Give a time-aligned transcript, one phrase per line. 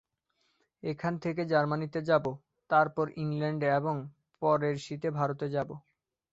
[0.83, 2.25] এখান থেকে জার্মানীতে যাব,
[2.69, 3.95] তারপর ইংলণ্ডে এবং
[4.41, 5.69] পরের শীতে ভারতে যাব।